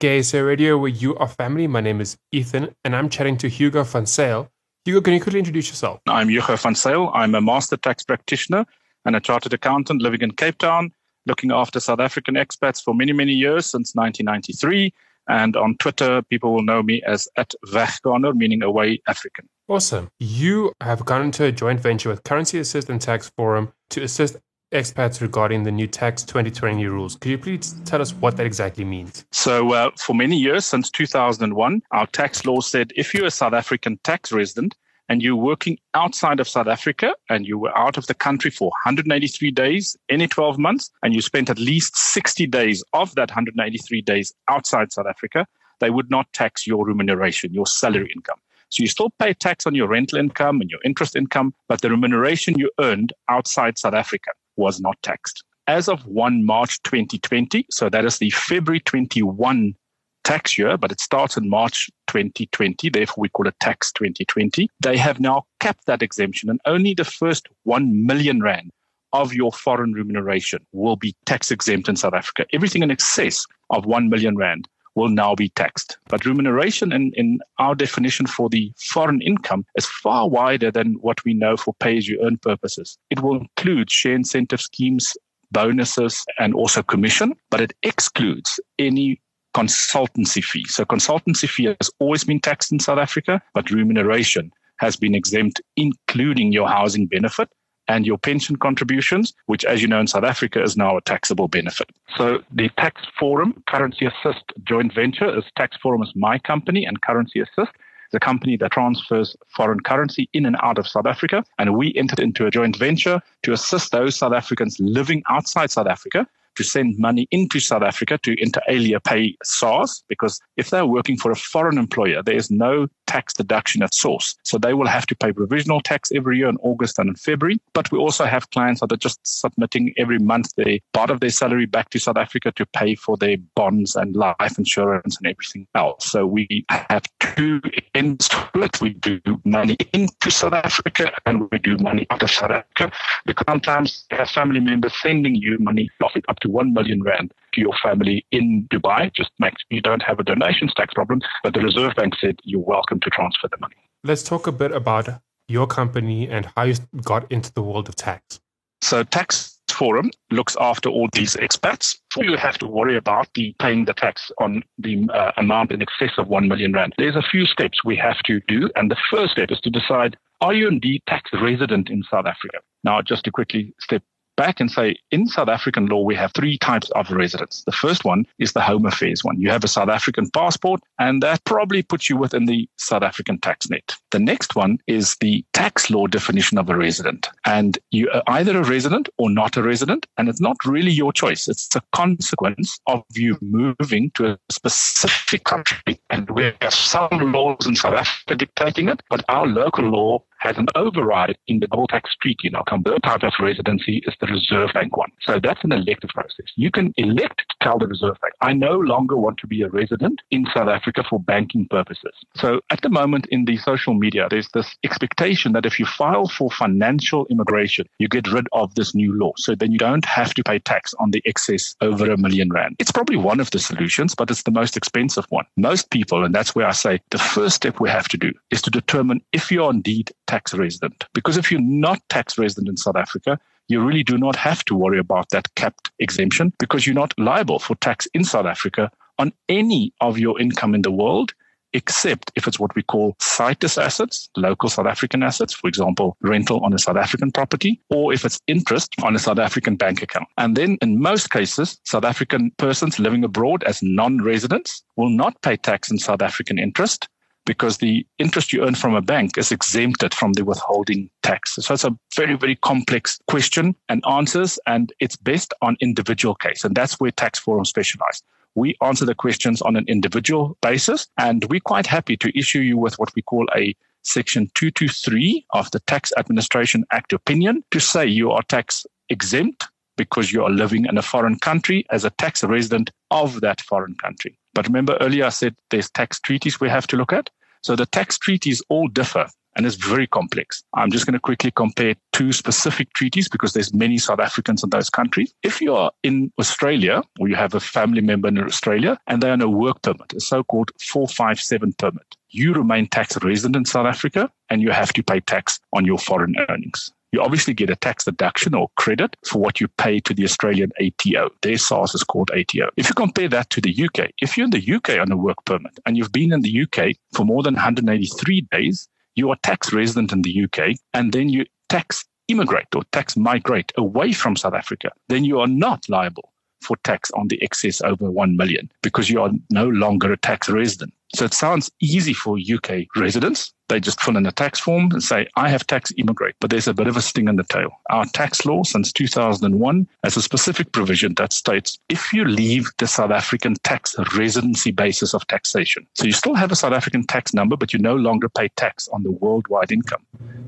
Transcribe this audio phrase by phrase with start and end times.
[0.00, 1.66] Gay SA Radio, where you are family.
[1.66, 4.48] My name is Ethan, and I'm chatting to Hugo van Zyl.
[4.86, 6.00] Hugo, can you quickly introduce yourself?
[6.08, 7.10] I'm Hugo van Zyl.
[7.12, 8.64] I'm a master tax practitioner
[9.04, 10.90] and a chartered accountant living in Cape Town,
[11.26, 14.94] looking after South African expats for many, many years since 1993.
[15.28, 19.50] And on Twitter, people will know me as at Wegkaner, meaning away African.
[19.68, 20.08] Awesome.
[20.18, 24.38] You have gone into a joint venture with Currency Assist and Tax Forum to assist
[24.72, 27.16] expats regarding the new tax 2020 rules.
[27.16, 29.24] Could you please tell us what that exactly means?
[29.32, 33.52] So, uh, for many years, since 2001, our tax law said if you're a South
[33.52, 34.76] African tax resident
[35.08, 38.68] and you're working outside of South Africa and you were out of the country for
[38.84, 44.02] 183 days, any 12 months, and you spent at least 60 days of that 183
[44.02, 45.46] days outside South Africa,
[45.80, 48.38] they would not tax your remuneration, your salary income.
[48.68, 51.90] So you still pay tax on your rental income and your interest income, but the
[51.90, 55.42] remuneration you earned outside South Africa was not taxed.
[55.66, 59.74] As of 1 March 2020, so that is the February 21
[60.22, 64.96] tax year, but it starts in March 2020, therefore we call it tax 2020, they
[64.96, 68.70] have now capped that exemption and only the first 1 million rand
[69.12, 72.46] of your foreign remuneration will be tax exempt in South Africa.
[72.52, 75.98] Everything in excess of 1 million rand will now be taxed.
[76.08, 81.24] But remuneration in, in our definition for the foreign income is far wider than what
[81.24, 82.98] we know for pay as you earn purposes.
[83.10, 85.16] It will include share incentive schemes,
[85.52, 89.20] bonuses, and also commission, but it excludes any
[89.54, 90.64] consultancy fee.
[90.68, 95.60] So consultancy fee has always been taxed in South Africa, but remuneration has been exempt,
[95.76, 97.48] including your housing benefit
[97.90, 101.48] and your pension contributions, which, as you know, in South Africa is now a taxable
[101.48, 101.88] benefit.
[102.16, 107.02] So the Tax Forum Currency Assist joint venture is Tax Forum is my company and
[107.02, 107.72] Currency Assist
[108.10, 111.44] is a company that transfers foreign currency in and out of South Africa.
[111.58, 115.88] And we entered into a joint venture to assist those South Africans living outside South
[115.88, 120.86] Africa to send money into South Africa to inter alia pay SARS because if they're
[120.86, 124.36] working for a foreign employer, there is no tax deduction at source.
[124.44, 127.60] So they will have to pay provisional tax every year in August and in February.
[127.72, 131.30] But we also have clients that are just submitting every month their part of their
[131.30, 135.66] salary back to South Africa to pay for their bonds and life insurance and everything
[135.74, 136.06] else.
[136.06, 137.60] So we have two
[137.94, 138.80] ends to it.
[138.80, 142.92] We do money into South Africa and we do money out of South Africa.
[143.26, 145.90] Because sometimes family members sending you money
[146.28, 149.12] up to 1 million rand to your family in Dubai.
[149.14, 151.20] Just make you don't have a donations tax problem.
[151.42, 153.76] But the Reserve Bank said you're welcome to transfer the money.
[154.04, 155.08] Let's talk a bit about
[155.48, 158.40] your company and how you got into the world of tax.
[158.82, 161.96] So Tax Forum looks after all these expats.
[162.16, 166.12] You have to worry about the paying the tax on the uh, amount in excess
[166.18, 166.94] of 1 million rand.
[166.98, 168.70] There's a few steps we have to do.
[168.76, 172.58] And the first step is to decide, are you indeed tax resident in South Africa?
[172.84, 174.02] Now, just to quickly step
[174.40, 177.62] back and say in South African law, we have three types of residence.
[177.66, 179.38] The first one is the home affairs one.
[179.38, 183.38] You have a South African passport, and that probably puts you within the South African
[183.38, 183.94] tax net.
[184.12, 187.28] The next one is the tax law definition of a resident.
[187.44, 191.12] And you are either a resident or not a resident, and it's not really your
[191.12, 191.46] choice.
[191.46, 196.00] It's a consequence of you moving to a specific country.
[196.08, 200.56] And we have some laws in South Africa dictating it, but our local law has
[200.58, 202.50] an override in the double tax treaty.
[202.50, 205.10] Now, the type of residency is the Reserve Bank one.
[205.20, 206.46] So that's an elective process.
[206.56, 210.20] You can elect tell the Reserve Bank, I no longer want to be a resident
[210.30, 212.12] in South Africa for banking purposes.
[212.34, 216.28] So at the moment in the social media, there's this expectation that if you file
[216.28, 219.32] for financial immigration, you get rid of this new law.
[219.36, 222.76] So then you don't have to pay tax on the excess over a million rand.
[222.78, 225.44] It's probably one of the solutions, but it's the most expensive one.
[225.56, 228.62] Most people, and that's where I say the first step we have to do is
[228.62, 231.04] to determine if you're indeed tax resident.
[231.14, 233.38] Because if you're not tax resident in South Africa,
[233.70, 237.58] you really do not have to worry about that capped exemption because you're not liable
[237.58, 241.32] for tax in South Africa on any of your income in the world,
[241.72, 246.64] except if it's what we call situs assets, local South African assets, for example, rental
[246.64, 250.26] on a South African property, or if it's interest on a South African bank account.
[250.36, 255.40] And then in most cases, South African persons living abroad as non residents will not
[255.42, 257.08] pay tax in South African interest
[257.46, 261.56] because the interest you earn from a bank is exempted from the withholding tax.
[261.56, 266.64] So it's a very, very complex question and answers, and it's based on individual case.
[266.64, 268.22] And that's where Tax forums specialize.
[268.54, 272.76] We answer the questions on an individual basis, and we're quite happy to issue you
[272.76, 278.06] with what we call a Section 223 of the Tax Administration Act opinion to say
[278.06, 279.66] you are tax exempt
[279.96, 283.94] because you are living in a foreign country as a tax resident of that foreign
[283.96, 284.38] country.
[284.54, 287.30] But remember earlier I said there's tax treaties we have to look at.
[287.62, 289.26] So the tax treaties all differ
[289.56, 290.62] and it's very complex.
[290.74, 294.70] I'm just going to quickly compare two specific treaties because there's many South Africans in
[294.70, 295.34] those countries.
[295.42, 299.32] If you are in Australia or you have a family member in Australia and they're
[299.32, 304.30] on a work permit, a so-called 457 permit, you remain tax resident in South Africa
[304.48, 306.92] and you have to pay tax on your foreign earnings.
[307.12, 310.70] You obviously get a tax deduction or credit for what you pay to the Australian
[310.80, 311.30] ATO.
[311.42, 312.70] Their SARS is called ATO.
[312.76, 315.44] If you compare that to the UK, if you're in the UK on a work
[315.44, 319.72] permit and you've been in the UK for more than 183 days, you are tax
[319.72, 324.54] resident in the UK and then you tax immigrate or tax migrate away from South
[324.54, 326.32] Africa, then you are not liable
[326.62, 330.48] for tax on the excess over 1 million because you are no longer a tax
[330.48, 330.92] resident.
[331.14, 333.52] So it sounds easy for UK residents.
[333.68, 336.34] They just fill in a tax form and say, I have tax immigrate.
[336.40, 337.70] But there's a bit of a sting in the tail.
[337.90, 342.86] Our tax law since 2001 has a specific provision that states if you leave the
[342.86, 347.34] South African tax residency basis of taxation, so you still have a South African tax
[347.34, 350.04] number, but you no longer pay tax on the worldwide income,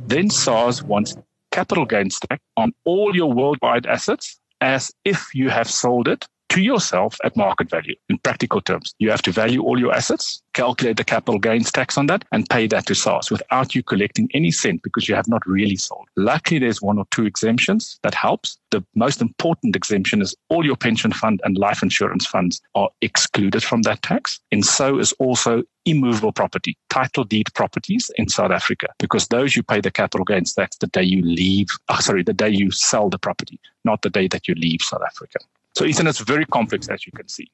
[0.07, 1.17] then SARS wants
[1.51, 6.61] capital gains tax on all your worldwide assets as if you have sold it to
[6.61, 7.95] yourself at market value.
[8.11, 11.97] In practical terms, you have to value all your assets, calculate the capital gains tax
[11.97, 15.29] on that, and pay that to SARS without you collecting any cent because you have
[15.29, 16.07] not really sold.
[16.15, 18.59] Luckily, there's one or two exemptions that helps.
[18.71, 23.63] The most important exemption is all your pension fund and life insurance funds are excluded
[23.63, 24.39] from that tax.
[24.51, 29.63] And so is also immovable property, title deed properties in South Africa, because those you
[29.63, 33.09] pay the capital gains tax the day you leave, oh, sorry, the day you sell
[33.09, 35.39] the property, not the day that you leave South Africa.
[35.75, 37.51] So Ethan, it's very complex as you can see.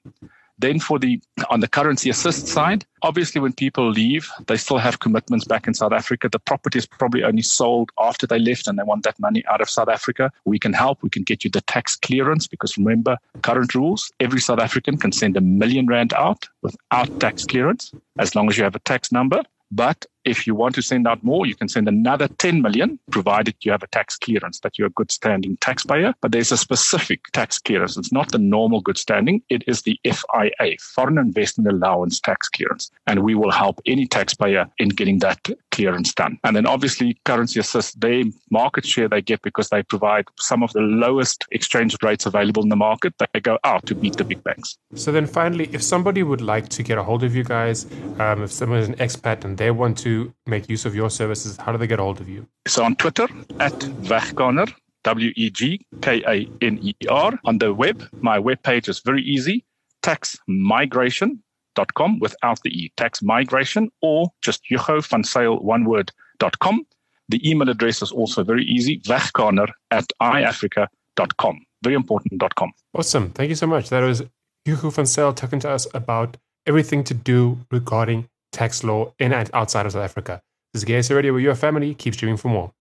[0.61, 1.21] Then for the
[1.51, 5.75] on the currency assist side, obviously when people leave, they still have commitments back in
[5.75, 6.29] South Africa.
[6.29, 9.61] The property is probably only sold after they left and they want that money out
[9.61, 10.33] of South Africa.
[10.45, 11.01] We can help.
[11.03, 15.13] We can get you the tax clearance because remember, current rules, every South African can
[15.13, 19.13] send a million rand out without tax clearance as long as you have a tax
[19.13, 19.43] number.
[19.71, 23.55] But if you want to send out more, you can send another 10 million, provided
[23.61, 26.15] you have a tax clearance that you're a good standing taxpayer.
[26.21, 27.97] But there's a specific tax clearance.
[27.97, 29.43] It's not the normal good standing.
[29.49, 32.91] It is the FIA, Foreign Investment Allowance Tax Clearance.
[33.07, 36.39] And we will help any taxpayer in getting that clearance done.
[36.45, 40.73] And then obviously currency assist, their market share they get because they provide some of
[40.73, 43.15] the lowest exchange rates available in the market.
[43.19, 44.79] They go out to beat the big banks.
[44.95, 47.87] So then finally, if somebody would like to get a hold of you guys,
[48.19, 51.57] um, if someone is an expat and they want to make use of your services,
[51.57, 52.47] how do they get a hold of you?
[52.67, 53.29] So on Twitter
[53.61, 53.79] at
[54.11, 54.73] Wegkaner,
[55.05, 57.39] W E G K A N E R.
[57.45, 59.65] On the web, my web page is very easy
[60.03, 66.87] taxmigration.com without the E, tax migration, or just Hugo van Zyl, one word, dot com.
[67.29, 71.67] The email address is also very easy Wegkaner at iafrica.com.
[71.83, 72.73] Very important dot com.
[72.95, 73.31] Awesome.
[73.31, 73.91] Thank you so much.
[73.91, 74.23] That was
[74.65, 76.37] Hugo van Zyl talking to us about
[76.67, 78.29] everything to do regarding
[78.59, 80.43] tax law in and outside of South Africa.
[80.75, 82.73] This is GSA Radio, where your family keeps streaming for more.